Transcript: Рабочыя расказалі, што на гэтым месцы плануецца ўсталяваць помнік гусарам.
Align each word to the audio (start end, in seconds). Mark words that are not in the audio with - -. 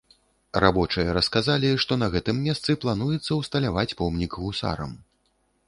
Рабочыя 0.63 1.09
расказалі, 1.17 1.69
што 1.83 1.97
на 2.05 2.09
гэтым 2.17 2.41
месцы 2.47 2.77
плануецца 2.85 3.39
ўсталяваць 3.43 3.97
помнік 4.03 4.31
гусарам. 4.43 4.99